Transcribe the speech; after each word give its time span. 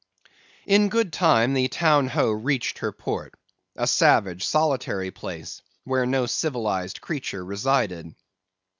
"In 0.65 0.89
good 0.89 1.13
time, 1.13 1.53
the 1.53 1.67
Town 1.67 2.07
Ho 2.07 2.31
reached 2.31 2.79
her 2.79 2.91
port—a 2.91 3.85
savage, 3.85 4.43
solitary 4.47 5.11
place—where 5.11 6.07
no 6.07 6.25
civilized 6.25 7.01
creature 7.01 7.45
resided. 7.45 8.15